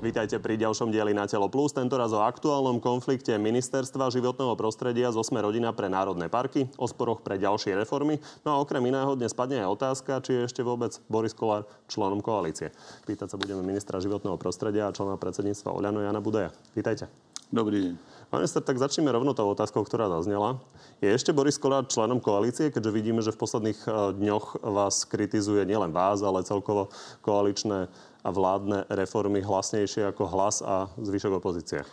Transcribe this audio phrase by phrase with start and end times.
[0.00, 5.20] Vítajte pri ďalšom dieli na Telo Plus, tentoraz o aktuálnom konflikte Ministerstva životného prostredia zo
[5.20, 8.16] Sme rodina pre národné parky, o sporoch pre ďalšie reformy.
[8.40, 12.24] No a okrem iného dnes padne aj otázka, či je ešte vôbec Boris Kolár členom
[12.24, 12.72] koalície.
[13.04, 16.48] Pýtať sa budeme ministra životného prostredia a člena predsedníctva Oľano Jana Budeja.
[16.72, 17.12] Vítajte.
[17.52, 17.94] Dobrý deň.
[18.32, 20.62] Pán minister, tak začneme rovno tou otázkou, ktorá zaznela.
[21.02, 25.68] Je ešte Boris Kolár členom koalície, keďže vidíme, že v posledných eh, dňoch vás kritizuje
[25.68, 26.88] nielen vás, ale celkovo
[27.20, 31.84] koaličné a vládne reformy hlasnejšie ako hlas a zvyšok opozície?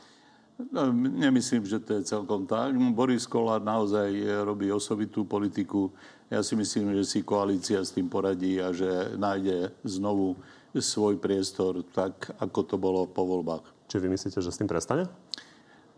[0.58, 2.74] No, nemyslím, že to je celkom tak.
[2.98, 4.10] Boris Kolár naozaj
[4.42, 5.94] robí osobitú politiku.
[6.34, 10.34] Ja si myslím, že si koalícia s tým poradí a že nájde znovu
[10.74, 13.64] svoj priestor tak, ako to bolo po voľbách.
[13.86, 15.06] Či vy myslíte, že s tým prestane?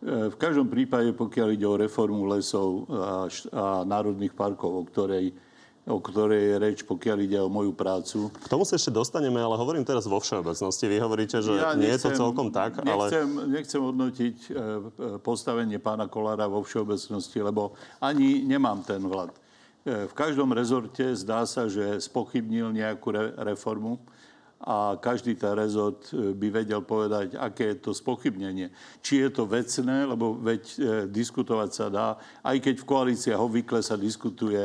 [0.04, 5.36] V každom prípade, pokiaľ ide o reformu lesov a, a národných parkov, o ktorej
[5.90, 8.30] o ktorej je reč, pokiaľ ide o moju prácu.
[8.30, 10.86] K tomu sa ešte dostaneme, ale hovorím teraz vo všeobecnosti.
[10.86, 13.50] Vy hovoríte, že ja nie nechcem, je to celkom tak, nechcem, ale...
[13.50, 14.58] Nechcem hodnotiť e, e,
[15.26, 19.34] postavenie pána Kolára vo všeobecnosti, lebo ani nemám ten vlad.
[19.34, 23.10] E, v každom rezorte zdá sa, že spochybnil nejakú
[23.42, 23.98] reformu
[24.62, 28.70] a každý ten rezort by vedel povedať, aké je to spochybnenie.
[29.00, 30.64] Či je to vecné, lebo veď
[31.08, 32.08] diskutovať sa dá,
[32.44, 34.60] aj keď v koalíciách obvykle sa diskutuje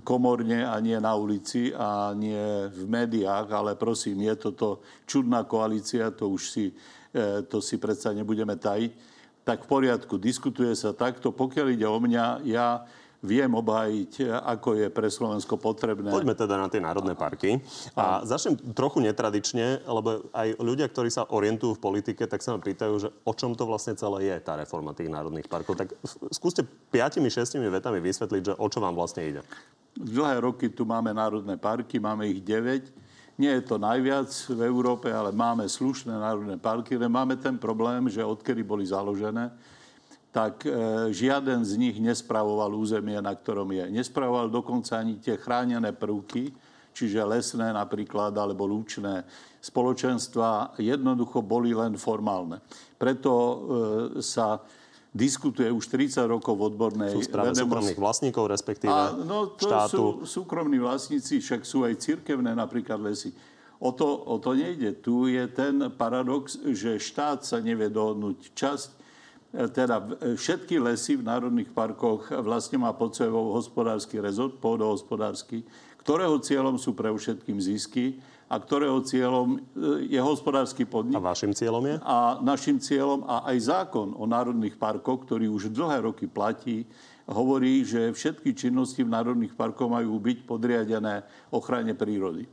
[0.00, 6.10] komorne a nie na ulici a nie v médiách, ale prosím, je toto čudná koalícia,
[6.10, 6.64] to už si,
[7.14, 8.92] e, to si predsa nebudeme tajiť,
[9.44, 11.32] tak v poriadku, diskutuje sa takto.
[11.32, 12.84] Pokiaľ ide o mňa, ja
[13.20, 16.08] viem obhájiť, ako je pre Slovensko potrebné.
[16.08, 17.60] Poďme teda na tie národné parky.
[17.92, 22.64] A začnem trochu netradične, lebo aj ľudia, ktorí sa orientujú v politike, tak sa ma
[22.64, 25.76] pýtajú, že o čom to vlastne celé je, tá reforma tých národných parkov.
[25.76, 25.92] Tak
[26.32, 29.40] skúste piatimi, šestimi vetami vysvetliť, že o čo vám vlastne ide.
[30.00, 32.88] Dlhé roky tu máme národné parky, máme ich 9.
[33.36, 38.08] Nie je to najviac v Európe, ale máme slušné národné parky, ale máme ten problém,
[38.08, 39.52] že odkedy boli založené,
[40.30, 40.70] tak e,
[41.10, 43.90] žiaden z nich nespravoval územie, na ktorom je.
[43.90, 46.54] Nespravoval dokonca ani tie chránené prvky,
[46.94, 49.26] čiže lesné napríklad, alebo lúčné
[49.58, 52.62] spoločenstva, jednoducho boli len formálne.
[52.94, 53.56] Preto e,
[54.22, 54.62] sa
[55.10, 57.10] diskutuje už 30 rokov v odbornej...
[57.10, 59.90] Sú správe súkromných vlastníkov, respektíve a, no, to štátu.
[59.90, 63.34] sú súkromní vlastníci, však sú aj cirkevné napríklad lesy.
[63.82, 65.02] O to, o to nejde.
[65.02, 68.52] Tu je ten paradox, že štát sa nevie dohodnúť.
[68.54, 68.88] Časť,
[69.50, 75.66] teda e, všetky lesy v národných parkoch vlastne má pod sebou hospodársky rezort, pôdohospodársky,
[75.98, 79.58] ktorého cieľom sú pre všetkým zisky a ktorého cieľom e,
[80.10, 81.18] je hospodársky podnik.
[81.18, 81.96] A vašim cieľom je?
[82.02, 86.86] A našim cieľom a aj zákon o národných parkoch, ktorý už dlhé roky platí,
[87.30, 91.22] hovorí, že všetky činnosti v národných parkoch majú byť podriadené
[91.54, 92.46] ochrane prírody.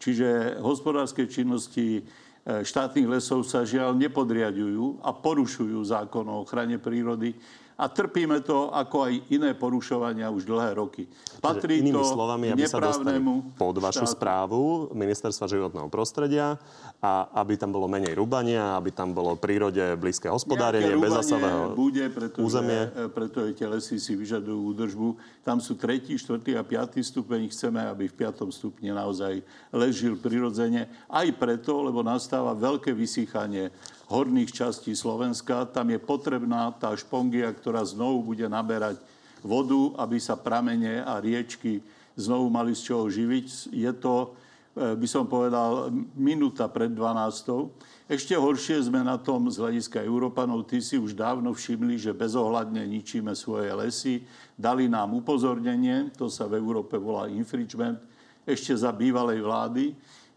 [0.00, 2.02] Čiže hospodárske činnosti e,
[2.44, 7.32] štátnych lesov sa žiaľ nepodriadujú a porušujú zákon o ochrane prírody
[7.74, 11.10] a trpíme to ako aj iné porušovania už dlhé roky.
[11.42, 13.18] Patrí Čiže inými to slovami, aby sa dostali
[13.58, 14.14] pod vašu štátu.
[14.14, 14.62] správu
[14.94, 16.56] Ministerstva životného prostredia
[17.02, 22.46] a aby tam bolo menej rubania, aby tam bolo prírode blízke hospodárenie, bezasavého bude, pretože,
[22.46, 22.80] územie.
[23.12, 25.08] pretože tie lesy si vyžadujú údržbu.
[25.42, 27.50] Tam sú tretí, štvrtý a piatý stupeň.
[27.50, 29.42] Chceme, aby v piatom stupni naozaj
[29.74, 30.88] ležil prirodzene.
[31.10, 33.68] Aj preto, lebo nastáva veľké vysychanie
[34.08, 35.68] horných častí Slovenska.
[35.68, 39.00] Tam je potrebná tá špongia, ktorá znovu bude naberať
[39.44, 41.84] vodu, aby sa pramene a riečky
[42.16, 43.74] znovu mali z čoho živiť.
[43.74, 44.32] Je to,
[44.76, 47.72] e, by som povedal, minúta pred 12.
[48.04, 50.68] Ešte horšie sme na tom z hľadiska Európanov.
[50.68, 54.14] Tí si už dávno všimli, že bezohľadne ničíme svoje lesy.
[54.54, 57.98] Dali nám upozornenie, to sa v Európe volá infringement,
[58.44, 59.84] ešte za bývalej vlády.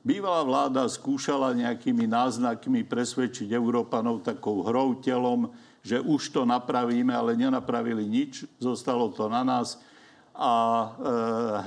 [0.08, 5.52] Bývalá vláda skúšala nejakými náznakmi presvedčiť Európanov takou hrou telom,
[5.84, 9.76] že už to napravíme, ale nenapravili nič, zostalo to na nás
[10.32, 10.88] a e,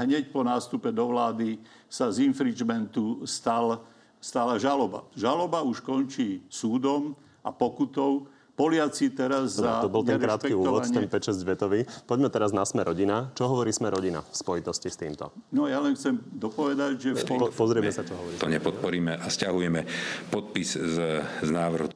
[0.01, 3.85] hneď po nástupe do vlády sa z infringementu stal,
[4.17, 5.05] stala žaloba.
[5.13, 7.13] Žaloba už končí súdom
[7.45, 8.25] a pokutou,
[8.61, 11.89] Poliaci teraz za To bol ten krátky úvod, ten 5-6 vetový.
[12.05, 13.33] Poďme teraz na Sme rodina.
[13.33, 15.33] Čo hovorí Sme rodina v spojitosti s týmto?
[15.49, 17.11] No ja len chcem dopovedať, že...
[17.25, 18.37] Po, pozrieme sa, čo hovorí.
[18.37, 19.89] To nepodporíme a stiahujeme
[20.29, 21.89] podpis z, z návrhu.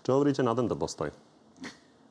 [0.00, 1.12] Čo hovoríte na tento postoj?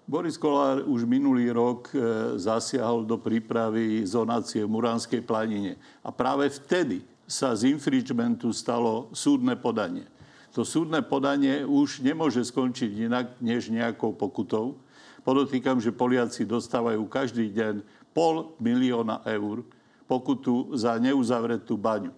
[0.05, 1.97] Boris Kolár už minulý rok e,
[2.37, 5.81] zasiahol do prípravy zonácie v Muránskej planine.
[6.05, 10.05] A práve vtedy sa z infringementu stalo súdne podanie
[10.51, 14.75] to súdne podanie už nemôže skončiť inak než nejakou pokutou.
[15.23, 19.63] Podotýkam, že Poliaci dostávajú každý deň pol milióna eur
[20.09, 22.11] pokutu za neuzavretú baňu.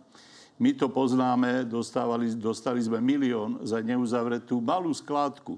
[0.57, 5.57] My to poznáme, dostávali, dostali sme milión za neuzavretú malú skládku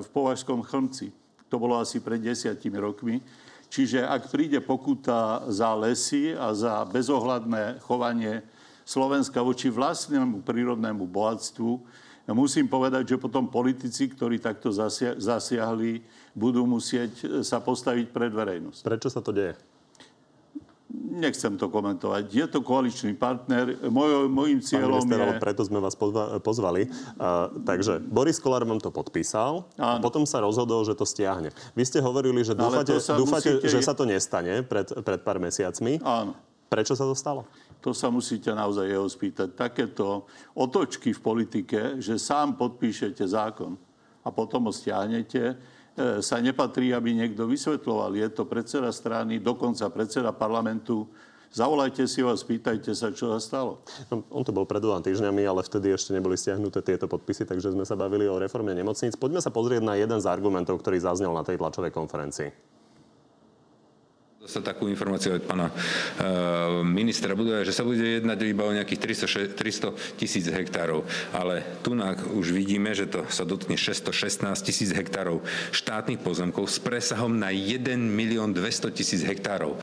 [0.00, 1.12] v Považskom chlmci.
[1.48, 3.24] To bolo asi pred desiatimi rokmi.
[3.72, 8.44] Čiže ak príde pokuta za lesy a za bezohľadné chovanie
[8.84, 11.80] Slovenska voči vlastnému prírodnému bohatstvu,
[12.32, 14.72] musím povedať, že potom politici, ktorí takto
[15.20, 18.80] zasiahli, budú musieť sa postaviť pred verejnosť.
[18.80, 19.56] Prečo sa to deje?
[20.94, 22.30] Nechcem to komentovať.
[22.30, 23.76] Je to koaličný partner.
[23.90, 25.42] Moj, mojím cieľom minister, je...
[25.42, 25.98] preto sme vás
[26.38, 26.86] pozvali.
[27.18, 29.98] Uh, takže Boris Kolár vám to podpísal Áno.
[29.98, 31.50] a potom sa rozhodol, že to stiahne.
[31.74, 33.68] Vy ste hovorili, že dúfate, dúfate musíte...
[33.74, 35.98] že sa to nestane pred, pred pár mesiacmi.
[35.98, 36.38] Áno.
[36.70, 37.42] Prečo sa to stalo?
[37.84, 39.52] To sa musíte naozaj jeho spýtať.
[39.52, 40.24] Takéto
[40.56, 43.76] otočky v politike, že sám podpíšete zákon
[44.24, 45.54] a potom ho stiahnete, e,
[46.24, 48.16] sa nepatrí, aby niekto vysvetloval.
[48.16, 51.04] Je to predseda strany, dokonca predseda parlamentu.
[51.52, 53.84] Zavolajte si ho a spýtajte sa, čo sa stalo.
[54.08, 57.76] No, on to bol pred dvoma týždňami, ale vtedy ešte neboli stiahnuté tieto podpisy, takže
[57.76, 59.12] sme sa bavili o reforme nemocníc.
[59.14, 62.74] Poďme sa pozrieť na jeden z argumentov, ktorý zaznel na tej tlačovej konferencii
[64.44, 69.00] sa takú informáciu od pána uh, ministra buduje, že sa bude jednať iba o nejakých
[69.56, 71.04] 300 tisíc hektárov.
[71.32, 71.96] Ale tu
[72.34, 74.12] už vidíme, že to sa dotkne 616
[74.60, 75.40] tisíc hektárov
[75.72, 79.80] štátnych pozemkov s presahom na 1 milión 200 tisíc hektárov.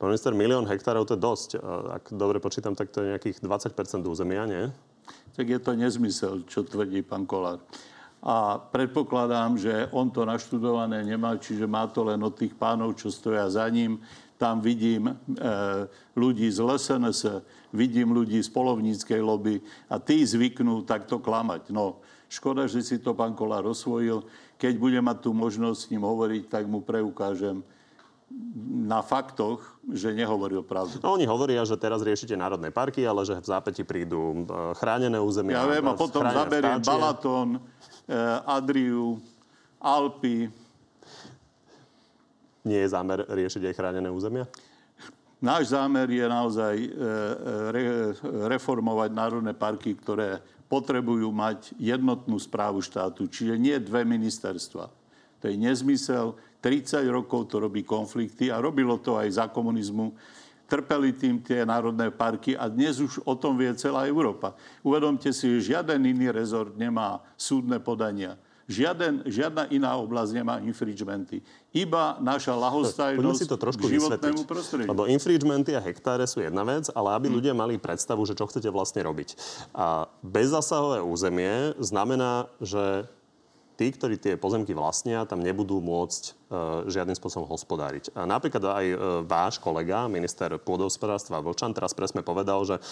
[0.00, 1.50] Pán minister, milión hektárov to je dosť.
[1.92, 4.72] Ak dobre počítam, tak to je nejakých 20% územia, nie?
[5.36, 7.60] Tak je to nezmysel, čo tvrdí pán Kolár
[8.20, 13.08] a predpokladám, že on to naštudované nemá, čiže má to len od tých pánov, čo
[13.08, 13.96] stoja za ním.
[14.36, 15.14] Tam vidím e,
[16.16, 17.20] ľudí z LSNS,
[17.72, 21.72] vidím ľudí z polovníckej lobby a tí zvyknú takto klamať.
[21.72, 24.24] No, škoda, že si to pán Kolár osvojil.
[24.60, 27.64] Keď bude mať tú možnosť s ním hovoriť, tak mu preukážem
[28.70, 31.02] na faktoch, že nehovoril pravdu.
[31.02, 35.18] No, oni hovoria, že teraz riešite národné parky, ale že v zápäti prídu e, chránené
[35.18, 35.62] územia.
[35.62, 37.58] Ja viem, a potom zaberiem Balatón,
[38.10, 39.22] Eh, Adriu,
[39.78, 40.50] Alpy.
[42.66, 44.50] Nie je zámer riešiť aj chránené územia?
[45.38, 46.74] Náš zámer je naozaj
[47.72, 48.12] re,
[48.52, 54.92] reformovať národné parky, ktoré potrebujú mať jednotnú správu štátu, čiže nie dve ministerstva.
[55.40, 56.36] To je nezmysel.
[56.60, 60.12] 30 rokov to robí konflikty a robilo to aj za komunizmu
[60.70, 64.54] trpeli tým tie národné parky a dnes už o tom vie celá Európa.
[64.86, 68.38] Uvedomte si, že žiaden iný rezort nemá súdne podania.
[68.70, 71.42] Žiaden, žiadna iná oblasť nemá infringementy.
[71.74, 74.86] Iba naša lahostajnosť si to trošku k životnému prostrediu.
[74.86, 77.34] Lebo infringementy a hektáre sú jedna vec, ale aby hmm.
[77.34, 79.34] ľudia mali predstavu, že čo chcete vlastne robiť.
[79.74, 83.10] A bezzasahové územie znamená, že
[83.80, 86.30] tí, ktorí tie pozemky vlastnia, tam nebudú môcť e,
[86.92, 88.12] žiadnym spôsobom hospodáriť.
[88.12, 92.82] A napríklad aj e, váš kolega, minister pôdohospodárstva Vlčan, teraz presme povedal, že e,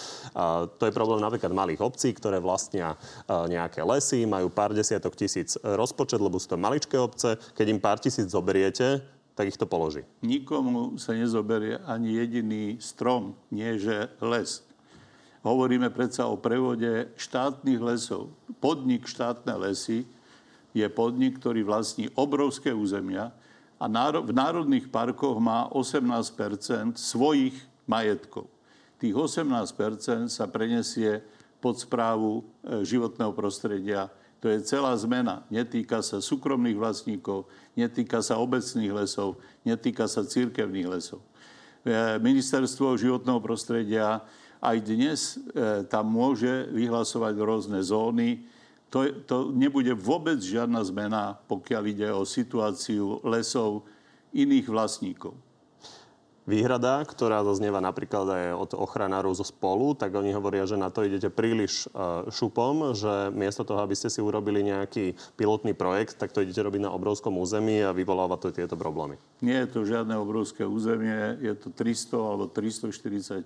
[0.65, 2.97] to je problém napríklad malých obcí, ktoré vlastnia e,
[3.53, 7.37] nejaké lesy, majú pár desiatok tisíc rozpočet, lebo sú to maličké obce.
[7.53, 9.05] Keď im pár tisíc zoberiete,
[9.37, 10.01] tak ich to položí.
[10.25, 14.65] Nikomu sa nezoberie ani jediný strom, nie že les.
[15.45, 18.33] Hovoríme predsa o prevode štátnych lesov.
[18.59, 20.03] Podnik štátne lesy
[20.79, 23.35] je podnik, ktorý vlastní obrovské územia
[23.79, 23.85] a
[24.19, 27.55] v národných parkoch má 18% svojich
[27.87, 28.51] majetkov.
[28.99, 31.23] Tých 18% sa prenesie
[31.63, 34.11] pod správu e, životného prostredia.
[34.43, 35.47] To je celá zmena.
[35.47, 41.23] Netýka sa súkromných vlastníkov, netýka sa obecných lesov, netýka sa církevných lesov.
[41.87, 44.19] E, Ministerstvo životného prostredia
[44.59, 48.43] aj dnes e, tam môže vyhlasovať rôzne zóny,
[48.89, 53.85] to, to nebude vôbec žiadna zmena, pokiaľ ide o situáciu lesov
[54.33, 55.37] iných vlastníkov.
[56.49, 61.05] Výhrada, ktorá zaznieva napríklad aj od ochranárov zo spolu, tak oni hovoria, že na to
[61.05, 66.33] idete príliš e, šupom, že miesto toho, aby ste si urobili nejaký pilotný projekt, tak
[66.33, 69.21] to idete robiť na obrovskom území a vyvoláva to tieto problémy.
[69.45, 73.45] Nie je to žiadne obrovské územie, je to 300 alebo 340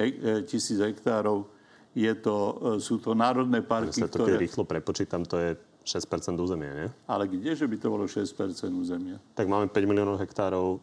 [0.00, 1.57] hek- tisíc hektárov
[1.98, 4.38] je to, e, sú to národné parky, to, ktoré...
[4.38, 6.88] Rýchlo prepočítam, to je 6% územia, nie?
[7.10, 8.38] Ale kdeže by to bolo 6%
[8.70, 9.18] územia?
[9.34, 10.78] Tak máme 5 miliónov hektárov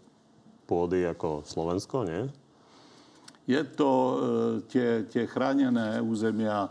[0.67, 2.27] pôdy ako Slovensko, nie?
[3.47, 4.15] Je to e,
[4.67, 6.67] tie, tie chránené územia,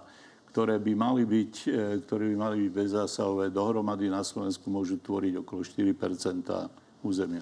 [0.52, 5.40] ktoré by mali byť, e, ktoré by mali byť bezzásahové, dohromady na Slovensku môžu tvoriť
[5.40, 7.40] okolo 4% územia.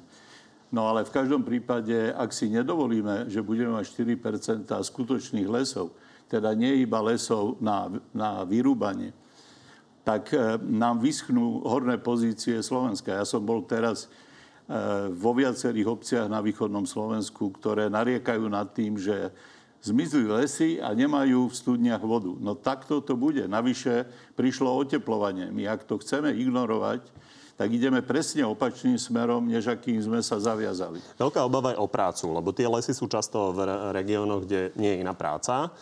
[0.73, 5.93] No ale v každom prípade, ak si nedovolíme, že budeme mať 4% skutočných lesov,
[6.33, 9.13] teda nie iba lesov na, na vyrúbanie,
[10.01, 13.13] tak e, nám vyschnú horné pozície Slovenska.
[13.13, 14.09] Ja som bol teraz e,
[15.13, 19.29] vo viacerých obciach na východnom Slovensku, ktoré nariekajú nad tým, že
[19.83, 22.31] Zmizli lesy a nemajú v studniach vodu.
[22.39, 23.51] No takto to bude.
[23.51, 24.07] Navyše
[24.39, 25.51] prišlo oteplovanie.
[25.51, 27.03] My ak to chceme ignorovať,
[27.59, 31.03] tak ideme presne opačným smerom, než akým sme sa zaviazali.
[31.19, 35.03] Veľká obava je o prácu, lebo tie lesy sú často v regiónoch, kde nie je
[35.03, 35.75] iná práca.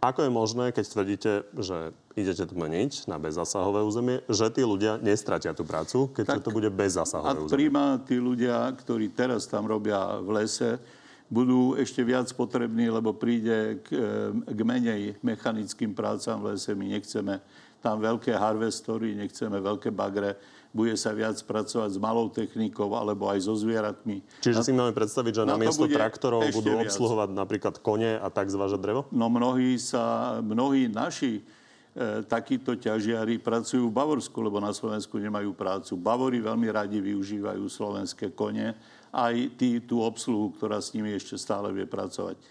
[0.00, 4.96] Ako je možné, keď tvrdíte, že idete to meniť na bezzasahové územie, že tí ľudia
[4.96, 7.52] nestratia tú prácu, keď tak, to bude bezzasahové územie?
[7.52, 10.80] A príma tí ľudia, ktorí teraz tam robia v lese,
[11.28, 13.88] budú ešte viac potrební, lebo príde k,
[14.32, 16.72] k menej mechanickým prácam v lese.
[16.72, 17.38] My nechceme
[17.84, 20.34] tam veľké harvestory, nechceme veľké bagre
[20.70, 24.22] bude sa viac pracovať s malou technikou alebo aj so zvieratmi.
[24.38, 26.86] Čiže si máme predstaviť, že na miesto traktorov budú viac.
[26.86, 29.00] obsluhovať napríklad kone a tak zvážať drevo?
[29.10, 35.50] No mnohí, sa, mnohí naši e, takíto ťažiari pracujú v Bavorsku, lebo na Slovensku nemajú
[35.58, 35.98] prácu.
[35.98, 38.70] Bavori veľmi radi využívajú slovenské kone,
[39.10, 42.38] aj tý, tú obsluhu, ktorá s nimi ešte stále vie pracovať.
[42.38, 42.44] E,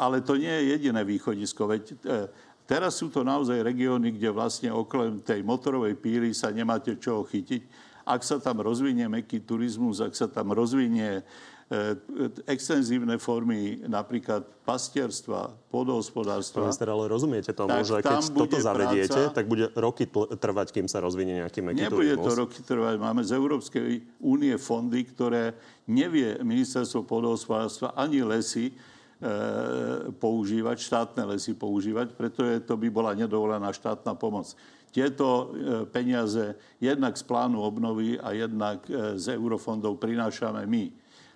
[0.00, 1.96] ale to nie je jediné východisko, veď e,
[2.72, 7.92] Teraz sú to naozaj regióny, kde vlastne okrem tej motorovej píly sa nemáte čoho chytiť.
[8.08, 11.22] Ak sa tam rozvinie meký turizmus, ak sa tam rozvinie e,
[12.48, 16.64] extenzívne formy napríklad pastierstva, podhospodárstva.
[16.64, 20.08] Minister, ale rozumiete tomu, že keď toto zavediete, práca, tak bude roky
[20.40, 22.24] trvať, kým sa rozvinie nejaký meký Nebude turizmus?
[22.24, 22.94] to roky trvať.
[22.96, 25.52] Máme z Európskej únie fondy, ktoré
[25.84, 28.72] nevie ministerstvo podhospodárstva ani lesy
[30.18, 34.50] používať, štátne lesy používať, preto je, to by bola nedovolená štátna pomoc.
[34.92, 35.44] Tieto e,
[35.88, 40.84] peniaze jednak z plánu obnovy a jednak e, z eurofondov prinášame my.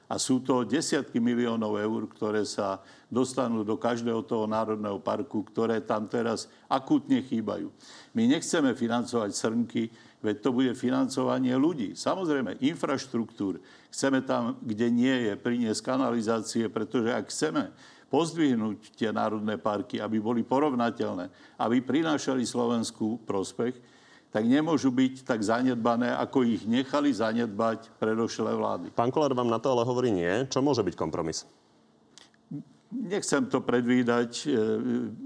[0.07, 5.83] A sú to desiatky miliónov eur, ktoré sa dostanú do každého toho národného parku, ktoré
[5.83, 7.73] tam teraz akútne chýbajú.
[8.15, 9.89] My nechceme financovať srnky,
[10.27, 11.95] veď to bude financovanie ľudí.
[11.95, 13.63] Samozrejme, infraštruktúr.
[13.95, 17.71] Chceme tam, kde nie je, priniesť kanalizácie, pretože ak chceme
[18.11, 21.31] pozdvihnúť tie národné parky, aby boli porovnateľné,
[21.63, 23.79] aby prinášali Slovensku prospech,
[24.31, 28.87] tak nemôžu byť tak zanedbané, ako ich nechali zanedbať predošlé vlády.
[28.93, 30.45] Pán Kolár vám na to ale hovorí nie.
[30.51, 31.47] Čo môže byť kompromis?
[32.93, 34.47] Nechcem to predvídať.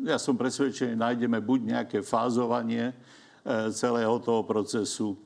[0.06, 2.96] Ja som presvedčený, nájdeme buď nejaké fázovanie,
[3.72, 5.16] celého toho procesu.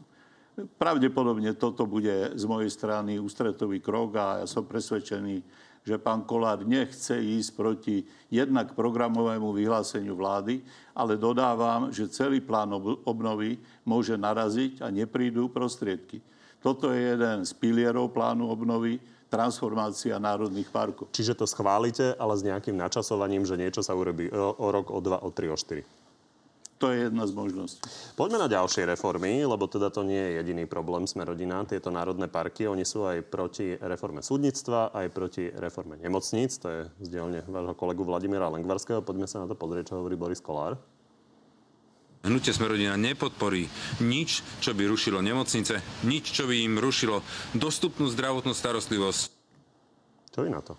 [0.79, 5.43] Pravdepodobne toto bude z mojej strany ústretový krok a ja som presvedčený,
[5.85, 10.65] že pán Kolár nechce ísť proti jednak programovému vyhláseniu vlády,
[10.97, 12.73] ale dodávam, že celý plán
[13.05, 16.23] obnovy môže naraziť a neprídu prostriedky.
[16.65, 18.97] Toto je jeden z pilierov plánu obnovy,
[19.29, 21.11] transformácia národných parkov.
[21.11, 25.03] Čiže to schválite, ale s nejakým načasovaním, že niečo sa urobí o, o rok, o
[25.03, 25.83] dva, o tri, o štyri.
[26.83, 27.87] To je jedna z možností.
[28.19, 32.27] Poďme na ďalšie reformy, lebo teda to nie je jediný problém sme rodina, tieto národné
[32.27, 32.67] parky.
[32.67, 36.59] Oni sú aj proti reforme súdnictva, aj proti reforme nemocníc.
[36.61, 39.07] To je z dielne vášho kolegu Vladimíra Lengvarského.
[39.07, 40.75] Poďme sa na to pozrieť, čo hovorí Boris Kolár.
[42.25, 43.69] Hnutie Smerodina nepodporí
[44.01, 45.79] nič, čo by rušilo nemocnice,
[46.09, 47.21] nič, čo by im rušilo
[47.53, 49.29] dostupnú zdravotnú starostlivosť.
[50.33, 50.75] Čo je na to?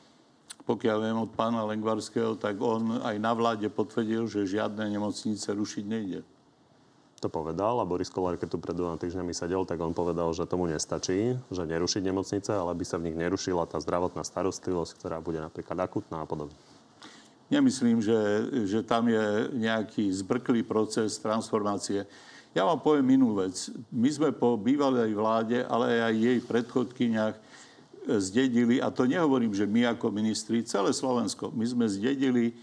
[0.65, 5.83] Pokiaľ viem od pána Lengvarského, tak on aj na vláde potvrdil, že žiadne nemocnice rušiť
[5.85, 6.21] nejde.
[7.23, 10.49] To povedal a Boris Kolár, keď tu pred dvoma týždňami sedel, tak on povedal, že
[10.49, 15.17] tomu nestačí, že nerušiť nemocnice, ale by sa v nich nerušila tá zdravotná starostlivosť, ktorá
[15.23, 16.57] bude napríklad akutná a podobne.
[17.47, 18.19] Nemyslím, že,
[18.65, 22.09] že tam je nejaký zbrklý proces transformácie.
[22.57, 23.69] Ja vám poviem inú vec.
[23.93, 27.35] My sme po bývalej vláde, ale aj jej predchodkyniach
[28.07, 32.53] zdedili, a to nehovorím, že my ako ministri, celé Slovensko, my sme zdedili e,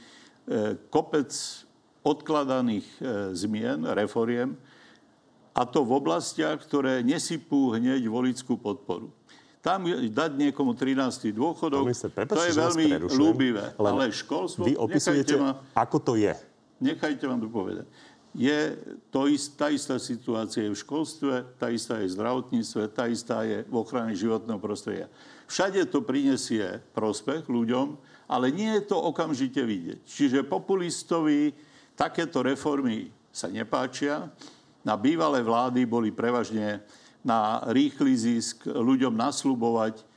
[0.88, 1.30] kopec
[2.02, 4.54] odkladaných e, zmien, reforiem,
[5.52, 9.12] a to v oblastiach, ktoré nesypú hneď volickú podporu.
[9.62, 11.30] Tam dať niekomu 13.
[11.30, 13.78] dôchodok, minister, prepáčte, to je veľmi ľúbivé.
[13.78, 14.66] Ale školstvo...
[14.66, 16.34] Vy opisujete, ma, ako to je.
[16.82, 17.87] Nechajte vám to povedať.
[18.32, 18.80] Je
[19.12, 23.44] to ist, tá istá situácia je v školstve, tá istá je v zdravotníctve, tá istá
[23.44, 25.12] je v ochrane životného prostredia.
[25.52, 27.92] Všade to prinesie prospech ľuďom,
[28.32, 30.00] ale nie je to okamžite vidieť.
[30.08, 31.52] Čiže populistovi
[31.92, 34.32] takéto reformy sa nepáčia.
[34.80, 36.80] Na bývalé vlády boli prevažne
[37.20, 40.08] na rýchly zisk ľuďom nasľubovať,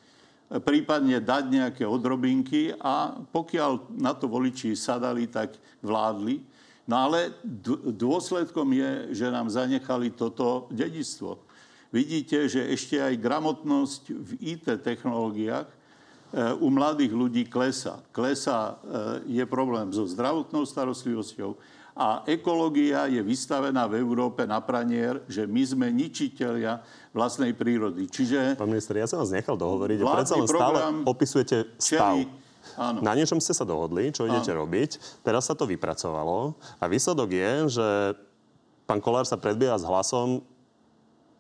[0.64, 6.55] prípadne dať nejaké odrobinky a pokiaľ na to voliči sadali, tak vládli.
[6.86, 7.34] No ale
[7.98, 11.42] dôsledkom je, že nám zanechali toto dedictvo
[11.96, 15.76] vidíte, že ešte aj gramotnosť v IT technológiách e,
[16.60, 18.04] u mladých ľudí klesa.
[18.12, 21.56] Klesa e, je problém so zdravotnou starostlivosťou
[21.96, 26.84] a ekológia je vystavená v Európe na pranier, že my sme ničiteľia
[27.16, 28.12] vlastnej prírody.
[28.12, 28.60] Čiže...
[28.60, 32.20] Pán minister, ja som vás nechal dohovoriť predsa len stále opisujete stav.
[32.76, 33.00] Áno.
[33.00, 34.68] Na niečom ste sa dohodli, čo idete Áno.
[34.68, 35.24] robiť.
[35.24, 37.88] Teraz sa to vypracovalo a výsledok je, že
[38.86, 40.44] pán Kolár sa predbieha s hlasom,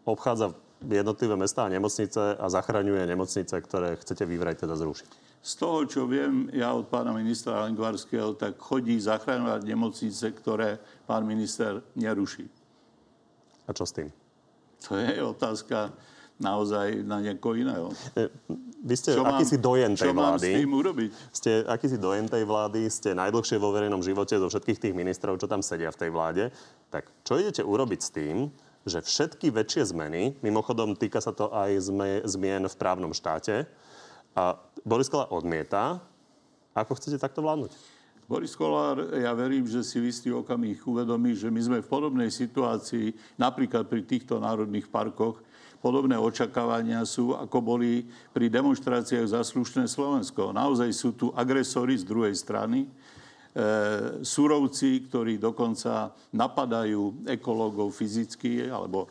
[0.08, 5.12] obchádza jednotlivé mestá a nemocnice a zachraňuje nemocnice, ktoré chcete vyvrať teda zrušiť.
[5.46, 11.22] Z toho, čo viem ja od pána ministra Lengvarského, tak chodí zachraňovať nemocnice, ktoré pán
[11.22, 12.50] minister neruší.
[13.65, 14.10] A čo s tým?
[14.89, 15.94] To je otázka
[16.42, 17.89] naozaj na niekoho iného.
[18.86, 20.46] Vy ste čo akýsi dojen tej čo vlády.
[20.46, 21.10] Mám s tým urobiť?
[21.34, 25.50] Ste akýsi dojen tej vlády, ste najdlhšie vo verejnom živote zo všetkých tých ministrov, čo
[25.50, 26.54] tam sedia v tej vláde.
[26.94, 28.54] Tak čo idete urobiť s tým,
[28.86, 31.82] že všetky väčšie zmeny, mimochodom týka sa to aj
[32.30, 33.65] zmien v právnom štáte,
[34.36, 36.04] a Boris Kolár odmieta.
[36.75, 37.72] Ako chcete takto vládnuť?
[38.27, 42.27] Boris Kolár, ja verím, že si v istý okamih uvedomí, že my sme v podobnej
[42.27, 45.39] situácii, napríklad pri týchto národných parkoch,
[45.86, 50.50] podobné očakávania sú, ako boli pri demonstráciách za slušné Slovensko.
[50.50, 52.89] Naozaj sú tu agresori z druhej strany, e,
[54.25, 59.10] súrovci, ktorí dokonca napadajú ekológov fyzicky, alebo e,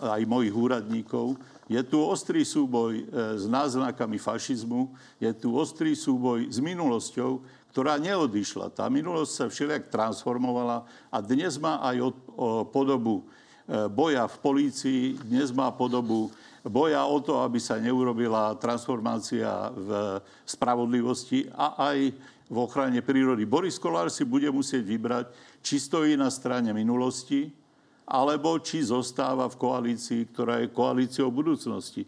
[0.00, 1.36] aj mojich úradníkov.
[1.68, 3.04] Je tu ostrý súboj e,
[3.36, 7.44] s náznakami fašizmu, je tu ostrý súboj s minulosťou,
[7.76, 8.72] ktorá neodišla.
[8.72, 13.28] Tá minulosť sa všelijak transformovala a dnes má aj od, o, podobu
[13.90, 16.34] boja v polícii dnes má podobu
[16.66, 21.98] boja o to, aby sa neurobila transformácia v spravodlivosti a aj
[22.50, 23.46] v ochrane prírody.
[23.46, 25.26] Boris Kolár si bude musieť vybrať,
[25.62, 27.48] či stojí na strane minulosti,
[28.10, 32.02] alebo či zostáva v koalícii, ktorá je koalíciou budúcnosti.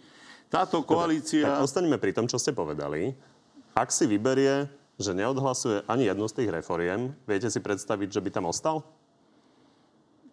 [0.50, 1.46] Táto koalícia...
[1.46, 3.14] Dobre, tak ostaňme pri tom, čo ste povedali.
[3.72, 4.66] Ak si vyberie,
[4.98, 8.84] že neodhlasuje ani jednu z tých reforiem, viete si predstaviť, že by tam ostal?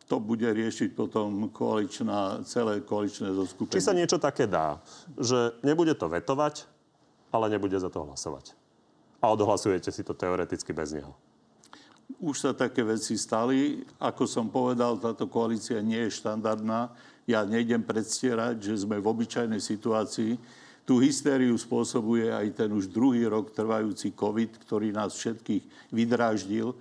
[0.10, 3.78] To bude riešiť potom koaličná, celé koaličné zoskupenie.
[3.78, 4.82] Či sa niečo také dá,
[5.13, 6.66] že nebude to vetovať,
[7.30, 8.58] ale nebude za to hlasovať.
[9.22, 11.13] A odhlasujete si to teoreticky bez neho.
[12.18, 13.86] Už sa také veci stali.
[14.02, 16.89] Ako som povedal, táto koalícia nie je štandardná.
[17.30, 20.41] Ja nejdem predstierať, že sme v obyčajnej situácii.
[20.89, 26.74] Tú hystériu spôsobuje aj ten už druhý rok trvajúci COVID, ktorý nás všetkých vydráždil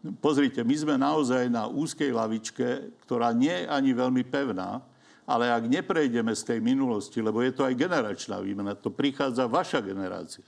[0.00, 4.80] Pozrite, my sme naozaj na úzkej lavičke, ktorá nie je ani veľmi pevná,
[5.28, 9.84] ale ak neprejdeme z tej minulosti, lebo je to aj generačná výmena, to prichádza vaša
[9.84, 10.46] generácia.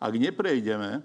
[0.00, 1.04] Ak neprejdeme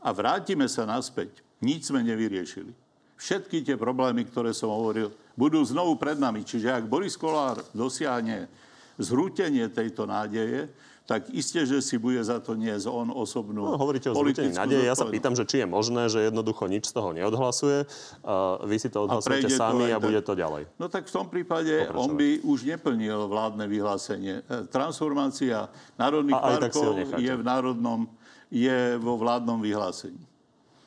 [0.00, 2.72] a vrátime sa naspäť, nič sme nevyriešili.
[3.20, 6.40] Všetky tie problémy, ktoré som hovoril, budú znovu pred nami.
[6.40, 8.48] Čiže ak Boris Kolár dosiahne
[8.96, 10.70] zhrútenie tejto nádeje,
[11.08, 14.84] tak isté, že si bude za to niesť on osobnú no, Hovoríte o zrútení nádeje.
[14.84, 17.88] Ja sa pýtam, že či je možné, že jednoducho nič z toho neodhlasuje.
[18.20, 20.68] Uh, vy si to odhlasujete sami a bude to ďalej.
[20.76, 24.44] No tak v tom prípade on by už neplnil vládne vyhlásenie.
[24.44, 28.04] E, transformácia národných a parkov je v národnom,
[28.52, 30.20] je vo vládnom vyhlásení.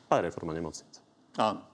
[0.06, 1.02] Aj reforma nemocnic.
[1.34, 1.66] Áno.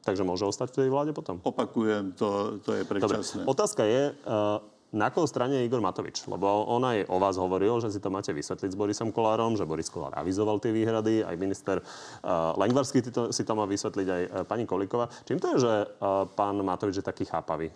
[0.00, 1.44] Takže môže ostať v tej vláde potom?
[1.44, 3.44] Opakujem, to, to je predčasné.
[3.44, 3.52] Dobre.
[3.52, 6.24] Otázka je, uh, na koho strane je Igor Matovič?
[6.24, 9.68] Lebo on aj o vás hovoril, že si to máte vysvetliť s Borisom Kolárom, že
[9.68, 14.08] Boris Kolár avizoval tie výhrady, aj minister uh, Lengvarský si to, si to má vysvetliť
[14.08, 15.12] aj uh, pani Kolikova.
[15.28, 17.68] Čím to je, že uh, pán Matovič je taký chápavý?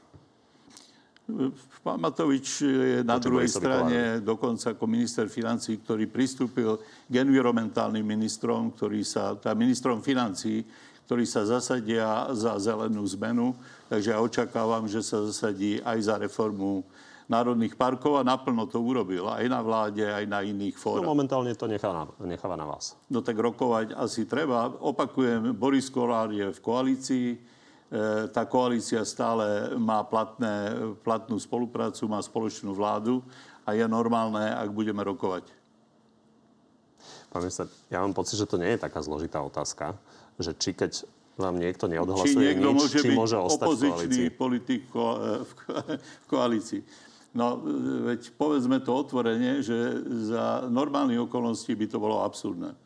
[1.86, 4.26] Pán Matovič je na Proti druhej strane Kolárovi.
[4.26, 10.66] dokonca ako minister financí, ktorý pristúpil k environmentálnym ministrom, ktorý sa, tá ministrom financí,
[11.06, 13.52] ktorí sa zasadia za zelenú zmenu.
[13.92, 16.80] Takže ja očakávam, že sa zasadí aj za reformu
[17.28, 19.28] národných parkov a naplno to urobil.
[19.28, 21.04] Aj na vláde, aj na iných fórach.
[21.04, 22.96] No momentálne to nechá na, necháva na vás.
[23.12, 24.72] No tak rokovať asi treba.
[24.80, 27.26] Opakujem, Boris Kolár je v koalícii.
[27.36, 27.38] E,
[28.32, 30.72] tá koalícia stále má platné,
[31.04, 33.20] platnú spoluprácu, má spoločnú vládu
[33.68, 35.52] a je normálne, ak budeme rokovať.
[37.28, 40.00] Pán minister, ja mám pocit, že to nie je taká zložitá otázka
[40.40, 41.04] že či keď
[41.36, 44.28] vám niekto neodhlasuje či nič, môže či môže ostať v koalícii.
[44.32, 44.82] politik
[46.22, 46.82] v koalícii.
[47.32, 47.56] No,
[48.12, 52.76] veď povedzme to otvorene, že za normálnych okolností by to bolo absurdné.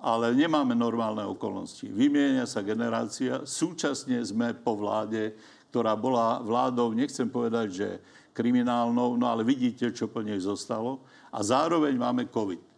[0.00, 1.84] Ale nemáme normálne okolnosti.
[1.84, 5.36] Vymienia sa generácia, súčasne sme po vláde,
[5.68, 7.88] ktorá bola vládou, nechcem povedať, že
[8.32, 11.04] kriminálnou, no ale vidíte, čo po nej zostalo.
[11.28, 12.76] A zároveň máme COVID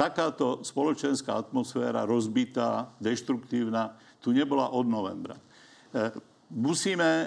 [0.00, 5.36] takáto spoločenská atmosféra rozbitá, deštruktívna, tu nebola od novembra.
[5.36, 6.12] E,
[6.52, 7.26] musíme, e,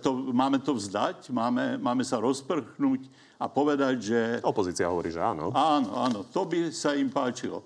[0.00, 3.06] to, máme to vzdať, máme, máme sa rozprchnúť
[3.38, 4.20] a povedať, že...
[4.40, 5.52] Opozícia hovorí, že áno.
[5.52, 7.62] Áno, áno, to by sa im páčilo.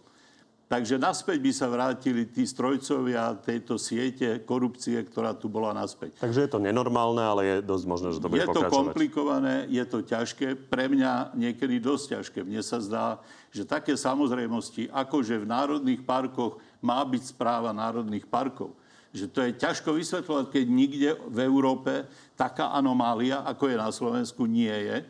[0.69, 6.21] Takže naspäť by sa vrátili tí strojcovia tejto siete korupcie, ktorá tu bola naspäť.
[6.21, 8.77] Takže je to nenormálne, ale je dosť možné, že to bude Je to pokračovať.
[8.77, 10.69] komplikované, je to ťažké.
[10.69, 12.39] Pre mňa niekedy dosť ťažké.
[12.45, 13.17] Mne sa zdá,
[13.49, 18.75] že také samozrejmosti, ako že v národných parkoch má byť správa národných parkov,
[19.11, 24.45] že to je ťažko vysvetľovať, keď nikde v Európe taká anomália, ako je na Slovensku,
[24.45, 25.03] nie je.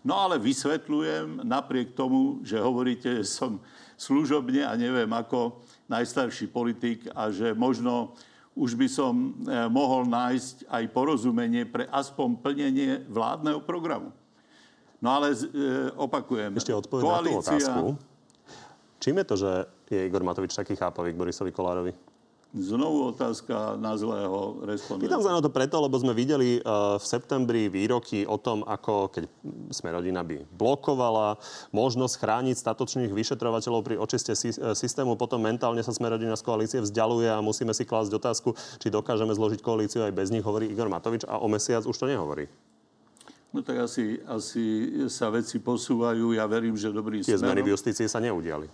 [0.00, 3.60] No ale vysvetľujem napriek tomu, že hovoríte, že som
[4.00, 5.60] služobne a neviem ako
[5.92, 8.16] najstarší politik a že možno
[8.56, 9.28] už by som e,
[9.68, 14.10] mohol nájsť aj porozumenie pre aspoň plnenie vládneho programu.
[15.00, 15.38] No ale e,
[15.96, 16.56] opakujem.
[16.56, 17.84] Ešte odpoviem na tú otázku.
[19.00, 19.52] Čím je to, že
[19.90, 21.92] je Igor Matovič taký chápavý k Borisovi Kolárovi?
[22.50, 25.06] Znovu otázka na zlého respondenta.
[25.06, 29.06] Pýtam sa na to preto, lebo sme videli uh, v septembri výroky o tom, ako
[29.06, 29.30] keď
[29.70, 31.38] sme rodina by blokovala
[31.70, 35.14] možnosť chrániť statočných vyšetrovateľov pri očiste sy- e, systému.
[35.14, 39.30] Potom mentálne sa sme rodina z koalície vzdialuje a musíme si klásť otázku, či dokážeme
[39.30, 42.50] zložiť koalíciu aj bez nich, hovorí Igor Matovič a o mesiac už to nehovorí.
[43.54, 46.34] No tak asi, asi sa veci posúvajú.
[46.34, 47.46] Ja verím, že dobrým Tie smerom.
[47.50, 48.70] zmeny v justícii sa neudiali.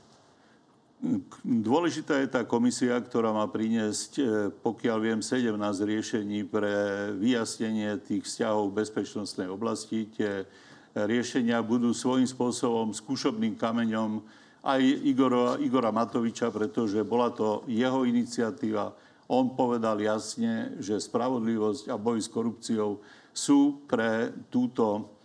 [1.45, 5.53] Dôležitá je tá komisia, ktorá má priniesť, e, pokiaľ viem, 17
[5.85, 6.73] riešení pre
[7.21, 10.09] vyjasnenie tých vzťahov v bezpečnostnej oblasti.
[10.09, 10.49] Tie
[10.97, 14.25] riešenia budú svojím spôsobom skúšobným kameňom
[14.65, 18.97] aj Igora, Igora Matoviča, pretože bola to jeho iniciatíva.
[19.29, 23.05] On povedal jasne, že spravodlivosť a boj s korupciou
[23.37, 25.16] sú pre túto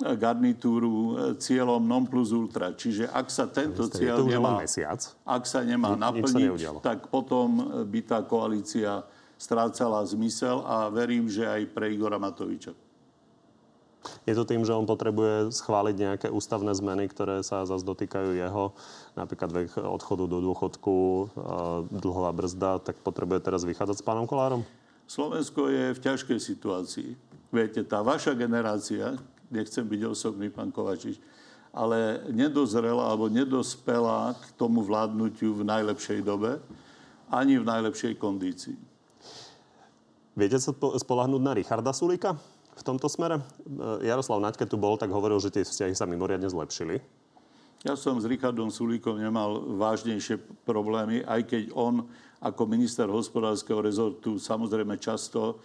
[0.00, 2.72] garnitúru e, cieľom non plus ultra.
[2.72, 4.98] Čiže ak sa tento Je cieľ nemá, mesiac.
[5.22, 6.78] ak sa nemá sa naplniť, neudialo.
[6.80, 9.04] tak potom by tá koalícia
[9.36, 12.74] strácala zmysel a verím, že aj pre Igora Matoviča.
[14.26, 18.74] Je to tým, že on potrebuje schváliť nejaké ústavné zmeny, ktoré sa zase dotýkajú jeho,
[19.14, 20.94] napríklad vek odchodu do dôchodku,
[21.86, 24.66] dlhová brzda, tak potrebuje teraz vychádzať s pánom Kolárom?
[25.06, 27.10] Slovensko je v ťažkej situácii.
[27.54, 29.14] Viete, tá vaša generácia,
[29.52, 31.20] nechcem byť osobný, pán Kovačič,
[31.72, 36.60] ale nedozrela alebo nedospela k tomu vládnutiu v najlepšej dobe,
[37.32, 38.76] ani v najlepšej kondícii.
[40.32, 42.36] Viete sa spo- spolahnúť na Richarda Sulika
[42.76, 43.40] v tomto smere?
[43.40, 47.00] E, Jaroslav Naďke tu bol, tak hovoril, že tie vzťahy sa mimoriadne zlepšili.
[47.82, 52.06] Ja som s Richardom Sulíkom nemal vážnejšie problémy, aj keď on
[52.38, 55.58] ako minister hospodárskeho rezortu samozrejme často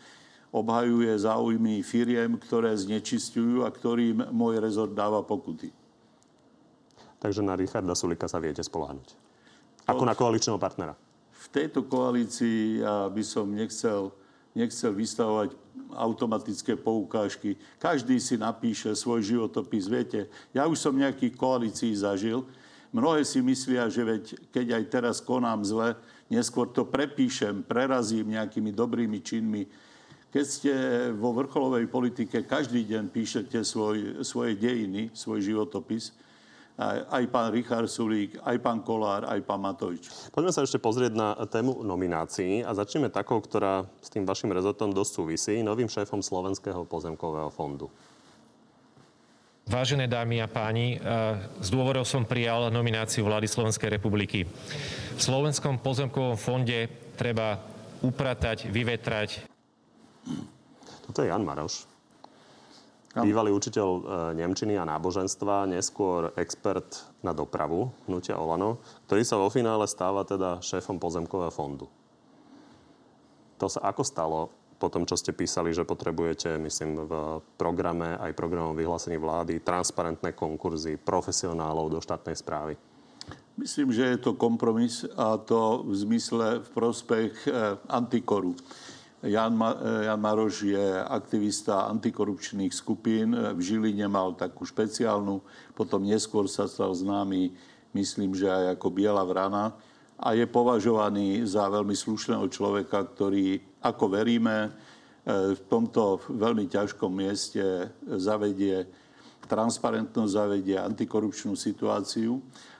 [0.51, 5.71] obhajuje záujmy firiem, ktoré znečistujú a ktorým môj rezort dáva pokuty.
[7.17, 9.17] Takže na Richarda Sulika sa viete spolahnúť.
[9.89, 10.93] Ako na koaličného partnera.
[11.33, 14.11] V tejto koalícii ja by som nechcel,
[14.51, 15.55] nechcel vystavovať
[15.95, 17.55] automatické poukážky.
[17.79, 19.87] Každý si napíše svoj životopis.
[19.87, 22.43] Viete, ja už som nejakých koalícií zažil.
[22.91, 25.95] Mnohé si myslia, že veď, keď aj teraz konám zle,
[26.27, 29.67] neskôr to prepíšem, prerazím nejakými dobrými činmi.
[30.37, 30.73] Keď ste
[31.17, 36.13] vo vrcholovej politike, každý deň píšete svoj, svoje dejiny, svoj životopis.
[36.77, 40.05] Aj, pán Richard Sulík, aj pán Kolár, aj pán Matovič.
[40.29, 44.93] Poďme sa ešte pozrieť na tému nominácií a začneme takou, ktorá s tým vašim rezortom
[44.93, 47.89] dosť súvisí, novým šéfom Slovenského pozemkového fondu.
[49.65, 51.01] Vážené dámy a páni,
[51.65, 54.45] z dôvodov som prijal nomináciu vlády Slovenskej republiky.
[54.45, 57.57] V Slovenskom pozemkovom fonde treba
[58.05, 59.56] upratať, vyvetrať.
[61.07, 61.87] Toto je Jan Maroš.
[63.17, 64.01] Bývalý učiteľ e,
[64.37, 68.77] Nemčiny a náboženstva, neskôr expert na dopravu hnutia Olano,
[69.09, 71.89] ktorý sa vo finále stáva teda šéfom pozemkového fondu.
[73.57, 74.39] To sa ako stalo
[74.77, 77.13] po tom, čo ste písali, že potrebujete, myslím, v
[77.57, 82.77] programe, aj programom vyhlásení vlády, transparentné konkurzy profesionálov do štátnej správy?
[83.57, 88.53] Myslím, že je to kompromis a to v zmysle v prospech eh, antikoru.
[89.25, 93.33] Jan, eh, Jan Maroš je aktivista antikorupčných skupín.
[93.33, 95.41] V Žiline mal takú špeciálnu,
[95.73, 97.49] potom neskôr sa stal známy,
[97.97, 99.73] myslím, že aj ako Biela vrana
[100.17, 107.09] a je považovaný za veľmi slušného človeka, ktorý, ako veríme, eh, v tomto veľmi ťažkom
[107.09, 108.85] mieste zavedie
[109.47, 112.37] transparentnosť, zavedie antikorupčnú situáciu.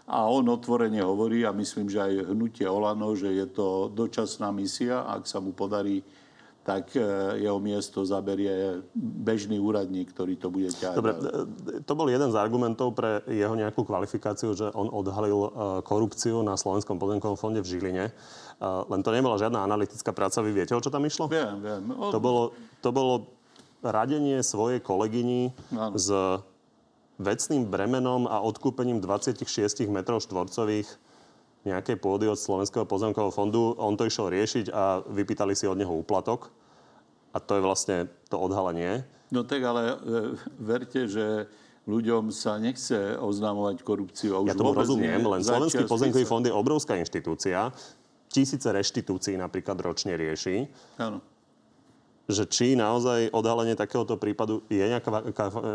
[0.08, 5.04] A on otvorene hovorí, a myslím, že aj hnutie Olano, že je to dočasná misia.
[5.04, 6.04] Ak sa mu podarí,
[6.68, 7.00] tak e,
[7.48, 11.00] jeho miesto zaberie bežný úradník, ktorý to bude ťahať.
[11.00, 15.50] Dobre, e, to bol jeden z argumentov pre jeho nejakú kvalifikáciu, že on odhalil e,
[15.88, 18.06] korupciu na Slovenskom pozemkovom fonde v Žiline.
[18.58, 20.42] Len to nebola žiadna analytická práca.
[20.42, 21.30] Vy viete, o čo tam išlo?
[21.30, 21.84] Viem, viem.
[21.94, 23.30] On, To bolo, to bolo
[23.86, 25.94] radenie svojej kolegyni Áno.
[25.94, 26.10] s
[27.22, 29.46] vecným bremenom a odkúpením 26
[29.94, 30.90] metrov štvorcových
[31.68, 33.76] nejakej pôdy od Slovenského pozemkového fondu.
[33.76, 36.50] On to išiel riešiť a vypýtali si od neho úplatok.
[37.36, 37.98] A to je vlastne
[38.32, 39.04] to odhalenie.
[39.30, 39.96] No tak ale e,
[40.58, 41.52] verte, že
[41.84, 44.48] ľuďom sa nechce oznamovať korupciu.
[44.48, 47.72] ja tomu rozumiem, len Slovenský pozemkový fond je obrovská inštitúcia.
[48.28, 50.68] Tisíce reštitúcií napríklad ročne rieši.
[51.00, 51.20] Áno
[52.28, 55.24] že či naozaj odhalenie takéhoto prípadu je nejaká,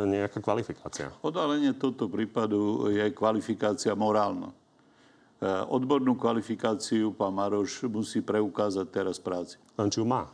[0.04, 1.08] nejaká kvalifikácia?
[1.24, 4.52] Odhalenie tohto prípadu je kvalifikácia morálna.
[5.42, 9.58] E, odbornú kvalifikáciu pán Maroš musí preukázať teraz práci.
[9.74, 10.30] Len či ju má?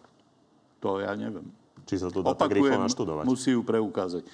[0.84, 1.48] To ja neviem.
[1.88, 3.24] Či sa to dá Opakujem, tak rýchlo naštudovať?
[3.24, 4.28] musí ju preukázať.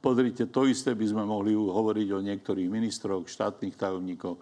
[0.00, 4.40] Pozrite, to isté by sme mohli hovoriť o niektorých ministroch, štátnych tajomníkov.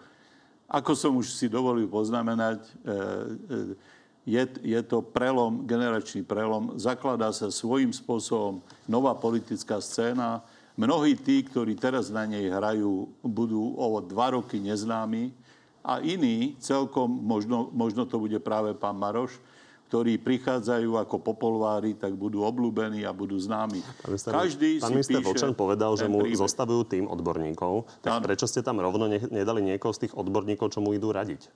[0.71, 6.79] Ako som už si dovolil poznamenať, e, e, je, je to prelom, generačný prelom.
[6.79, 10.39] Zakladá sa svojím spôsobom nová politická scéna.
[10.79, 15.43] Mnohí tí, ktorí teraz na nej hrajú, budú o dva roky neznámi
[15.85, 19.37] a iní, celkom možno, možno to bude práve pán Maroš,
[19.85, 23.85] ktorí prichádzajú ako popolvári, tak budú obľúbení a budú známi.
[24.01, 26.41] Pán minister, Každý pán si minister Vočan povedal, že mu príbeh.
[26.41, 27.85] zostavujú tým odborníkov.
[28.01, 28.25] Tak ano.
[28.25, 31.47] prečo ste tam rovno nedali niekoho z tých odborníkov, čo mu idú radiť?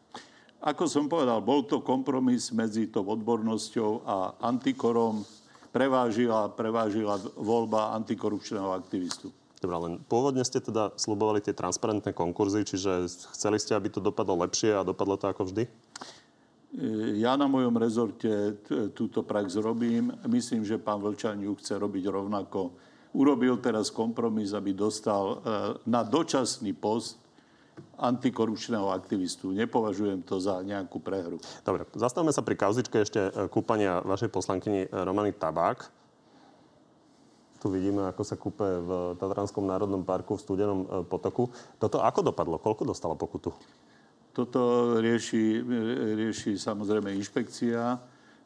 [0.62, 5.26] Ako som povedal, bol to kompromis medzi tou odbornosťou a antikorom.
[5.74, 9.34] Prevážila, prevážila voľba antikorupčného aktivistu.
[9.60, 14.40] Dobre, len pôvodne ste teda slubovali tie transparentné konkurzy, čiže chceli ste, aby to dopadlo
[14.48, 15.68] lepšie a dopadlo to ako vždy?
[17.18, 18.62] Ja na mojom rezorte
[18.94, 20.14] túto prax robím.
[20.30, 22.78] Myslím, že pán Vlčaniuk chce robiť rovnako.
[23.18, 25.36] Urobil teraz kompromis, aby dostal e,
[25.90, 27.18] na dočasný post
[27.98, 29.50] antikorupčného aktivistu.
[29.50, 31.42] Nepovažujem to za nejakú prehru.
[31.66, 35.99] Dobre, zastavme sa pri kauzičke ešte e, kúpania vašej poslankyni e, Romany Tabák.
[37.60, 41.52] Tu vidíme, ako sa kúpe v Tatranskom národnom parku v Studenom e, potoku.
[41.76, 42.56] Toto ako dopadlo?
[42.56, 43.52] Koľko dostala pokutu?
[44.32, 45.60] Toto rieši,
[46.16, 48.00] rieši samozrejme inšpekcia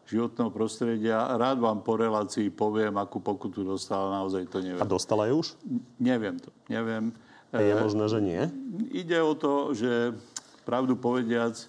[0.08, 1.30] životného prostredia.
[1.38, 4.82] Rád vám po relácii poviem, akú pokutu dostala, naozaj to neviem.
[4.82, 5.56] A dostala ju už?
[6.02, 7.16] Neviem to, neviem.
[7.54, 8.42] Je možné, že nie?
[8.90, 10.18] Ide o to, že
[10.66, 11.66] pravdu povediac, e,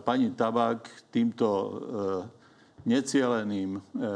[0.00, 1.70] pani Tabák týmto e,
[2.82, 4.10] necieleným, e,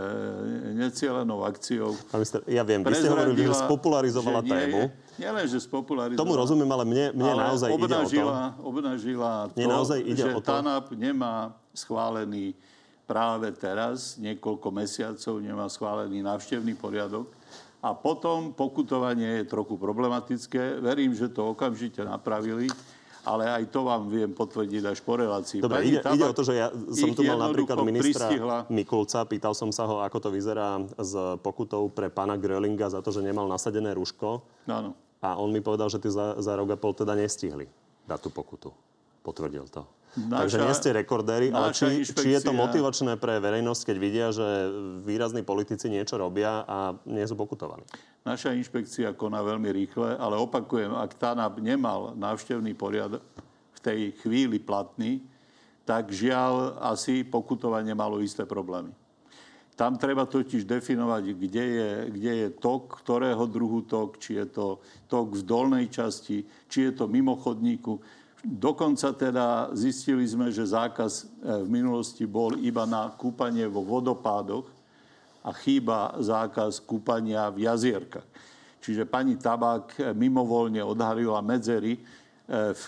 [0.74, 1.94] necielenou akciou...
[2.10, 4.80] Pán minister, ja viem, vy ste hovorili, že spopularizovala že tému.
[5.16, 6.22] Nielen, že spopularizovala.
[6.22, 8.68] Tomu rozumiem, ale mne, mne ale naozaj obnažila, ide o to...
[8.68, 10.48] Obnažila to, mne naozaj ide že o to...
[10.50, 12.52] TANAP nemá schválený
[13.06, 17.30] práve teraz, niekoľko mesiacov, nemá schválený návštevný poriadok
[17.86, 20.82] a potom pokutovanie je trochu problematické.
[20.82, 22.66] Verím, že to okamžite napravili
[23.26, 25.58] ale aj to vám viem potvrdiť až po relácii.
[25.58, 28.56] Dobre, ide, ide o to, že ja som tu mal napríklad ministra pristihla.
[28.70, 31.12] Mikulca, pýtal som sa ho, ako to vyzerá s
[31.42, 34.46] pokutou pre pána Grölinga za to, že nemal nasadené rúško.
[34.70, 34.94] Áno.
[35.18, 37.66] A on mi povedal, že ty za, za rok a pol teda nestihli
[38.06, 38.70] dať tú pokutu.
[39.26, 39.82] Potvrdil to.
[40.16, 44.26] Naša, Takže nie ste rekordéri, ale či, či je to motivačné pre verejnosť, keď vidia,
[44.32, 44.72] že
[45.04, 47.84] výrazní politici niečo robia a nie sú pokutovaní?
[48.26, 53.22] Naša inšpekcia koná veľmi rýchle, ale opakujem, ak TANAP nemal návštevný poriadok
[53.70, 55.22] v tej chvíli platný,
[55.86, 58.90] tak žiaľ asi pokutovanie malo isté problémy.
[59.78, 64.82] Tam treba totiž definovať, kde je, kde je tok, ktorého druhu tok, či je to
[65.06, 68.02] tok v dolnej časti, či je to mimo chodníku.
[68.42, 71.24] Dokonca teda zistili sme, že zákaz e,
[71.62, 74.66] v minulosti bol iba na kúpanie vo vodopádoch
[75.46, 78.26] a chýba zákaz kúpania v jazierkach.
[78.82, 82.00] Čiže pani Tabák e, mimovoľne odhalila medzery e,
[82.74, 82.82] v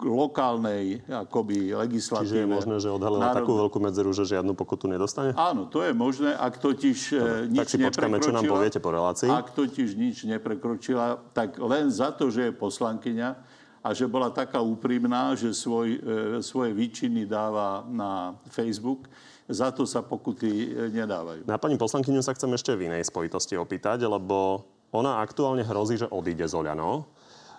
[0.00, 2.26] lokálnej akoby legislatíve.
[2.26, 3.38] Čiže je možné, že odhalila národ...
[3.44, 5.36] takú veľkú medzeru, že žiadnu pokutu nedostane?
[5.36, 8.90] Áno, to je možné, ak totiž Dobre, nič tak si počkáme, čo nám poviete po
[8.94, 9.28] relácii.
[9.28, 14.60] Ak totiž nič neprekročila, tak len za to, že je poslankyňa, a že bola taká
[14.60, 16.00] úprimná, že svoj, e,
[16.44, 19.08] svoje výčiny dáva na Facebook.
[19.50, 21.42] Za to sa pokuty e, nedávajú.
[21.44, 24.62] Na pani poslankyňu sa chcem ešte v inej spojitosti opýtať, lebo
[24.94, 27.10] ona aktuálne hrozí, že odíde z Oľano.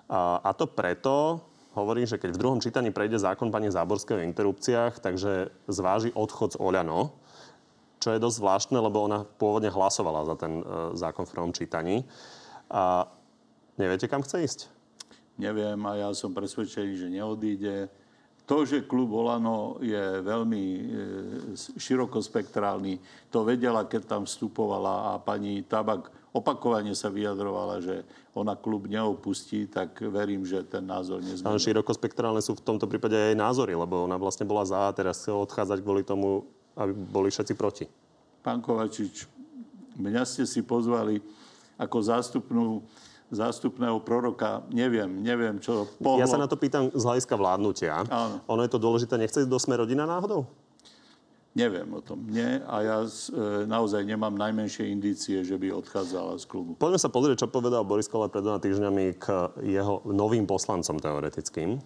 [0.08, 1.44] A, a to preto,
[1.76, 6.56] hovorím, že keď v druhom čítaní prejde zákon pani Záborskej o interrupciách, takže zváži odchod
[6.56, 7.12] z Oľano,
[8.00, 12.08] čo je dosť zvláštne, lebo ona pôvodne hlasovala za ten e, zákon v prvom čítaní.
[12.72, 13.12] A
[13.76, 14.62] neviete, kam chce ísť?
[15.42, 17.90] neviem a ja som presvedčený, že neodíde.
[18.52, 20.82] To, že klub Olano je veľmi e,
[21.56, 23.00] širokospektrálny,
[23.32, 28.04] to vedela, keď tam vstupovala a pani Tabak opakovane sa vyjadrovala, že
[28.36, 31.48] ona klub neopustí, tak verím, že ten názor nezmení.
[31.48, 35.24] Ale širokospektrálne sú v tomto prípade aj názory, lebo ona vlastne bola za a teraz
[35.24, 36.44] chce odchádzať kvôli tomu,
[36.76, 37.88] aby boli všetci proti.
[38.44, 39.32] Pán Kovačič,
[39.96, 41.24] mňa ste si pozvali
[41.80, 42.84] ako zástupnú
[43.32, 44.68] zástupného proroka.
[44.70, 46.20] Neviem, neviem, čo pohlo.
[46.20, 48.04] Ja sa na to pýtam z hľadiska vládnutia.
[48.12, 48.44] Áno.
[48.52, 50.46] Ono je to dôležité, nechce do sme rodina náhodou?
[51.52, 52.24] Neviem o tom.
[52.32, 53.12] Nie a ja e,
[53.68, 56.80] naozaj nemám najmenšie indície, že by odchádzala z klubu.
[56.80, 61.84] Poďme sa pozrieť, čo povedal Boris Koller pred dvoma týždňami k jeho novým poslancom teoretickým.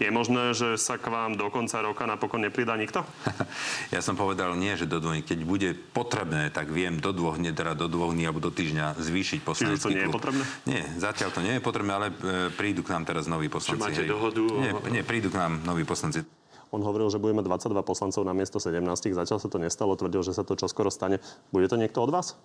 [0.00, 3.04] Je možné, že sa k vám do konca roka napokon nepridá nikto?
[3.94, 5.18] Ja som povedal nie, že do dvoch.
[5.20, 8.96] Keď bude potrebné, tak viem do dvoch dní, teda do dvoch dní alebo do týždňa
[8.96, 10.16] zvýšiť poslanecký Čiže to nie je klub.
[10.16, 10.44] potrebné?
[10.64, 12.14] Nie, zatiaľ to nie je potrebné, ale e,
[12.54, 13.82] prídu k nám teraz noví poslanci.
[13.82, 14.08] máte hej.
[14.08, 16.24] dohodu Nie, nie, prídu k nám noví poslanci.
[16.70, 18.78] On hovoril, že budeme 22 poslancov na miesto 17.
[19.10, 21.18] Zatiaľ sa to nestalo, tvrdil, že sa to čoskoro stane.
[21.50, 22.38] Bude to niekto od vás?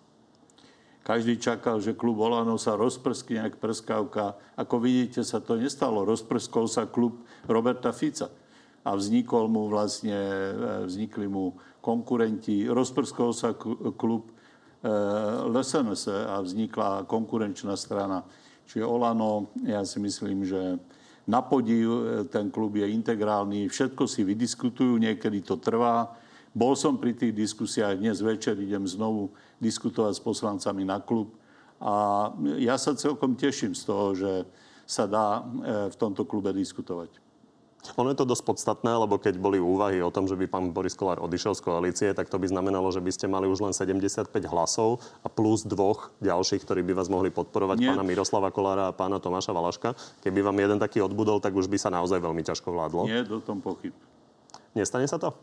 [1.06, 4.41] Každý čakal, že klub Olano sa rozprskne jak prskavka.
[4.58, 6.02] Ako vidíte, sa to nestalo.
[6.02, 8.26] Rozprskol sa klub Roberta Fica.
[8.82, 12.65] A vznikol mu vlastne, e, vznikli mu konkurenti.
[12.65, 13.54] Rozprskol sa
[13.94, 14.34] klub
[14.82, 14.89] e,
[15.46, 18.26] LSNS a vznikla konkurenčná strana.
[18.65, 20.82] Čiže Olano, ja si myslím, že
[21.30, 22.02] na podiv e,
[22.34, 23.70] ten klub je integrálny.
[23.70, 26.18] Všetko si vydiskutujú, niekedy to trvá.
[26.56, 31.36] Bol som pri tých diskusiách, dnes večer idem znovu diskutovať s poslancami na klub.
[31.84, 34.32] A ja sa celkom teším z toho, že
[34.88, 37.12] sa dá e, v tomto klube diskutovať.
[38.00, 40.96] Ono je to dosť podstatné, lebo keď boli úvahy o tom, že by pán Boris
[40.96, 44.32] Kolár odišiel z koalície, tak to by znamenalo, že by ste mali už len 75
[44.48, 47.91] hlasov a plus dvoch ďalších, ktorí by vás mohli podporovať, Nie.
[47.94, 49.94] pána Miroslava Kolára a pána Tomáša Valaška.
[50.24, 53.06] Keby vám jeden taký odbudol, tak už by sa naozaj veľmi ťažko vládlo.
[53.06, 53.94] Nie do tom pochyb.
[54.74, 55.36] Nestane sa to?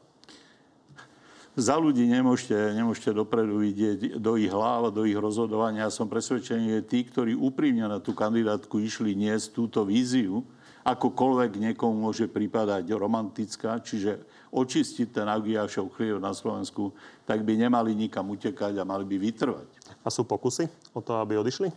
[1.52, 5.84] Za ľudí nemôžete, nemôžete dopredu vidieť do ich hlav do ich rozhodovania.
[5.84, 10.40] Ja som presvedčený, že tí, ktorí úprimne na tú kandidátku išli niesť túto víziu,
[10.80, 16.96] akokoľvek niekomu môže pripadať romantická, čiže očistiť ten Agiašov chlieb na Slovensku,
[17.28, 19.68] tak by nemali nikam utekať a mali by vytrvať.
[20.02, 21.68] A sú pokusy o to, aby odišli?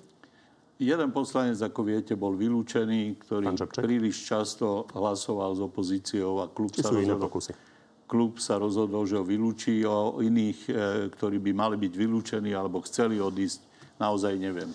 [0.80, 6.84] Jeden poslanec, ako viete, bol vylúčený, ktorý príliš často hlasoval s opozíciou a klub Či
[6.84, 7.75] sa sú iné pokusy?
[8.06, 9.86] Klub sa rozhodol, že ho vylúči.
[9.86, 10.72] O iných, e,
[11.14, 13.62] ktorí by mali byť vylúčení alebo chceli odísť,
[13.98, 14.70] naozaj neviem.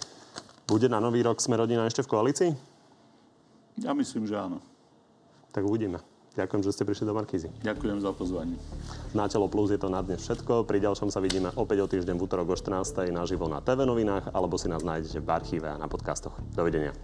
[0.71, 2.51] Bude na nový rok sme rodina ešte v koalícii?
[3.83, 4.63] Ja myslím, že áno.
[5.51, 5.99] Tak uvidíme.
[6.39, 7.51] Ďakujem, že ste prišli do Markízy.
[7.67, 8.55] Ďakujem za pozvanie.
[9.19, 10.63] Na Telo Plus je to na dnes všetko.
[10.63, 13.11] Pri ďalšom sa vidíme opäť o týždeň v útorok o 14.
[13.11, 16.39] naživo na TV novinách alebo si nás nájdete v archíve a na podcastoch.
[16.55, 16.95] Dovidenia.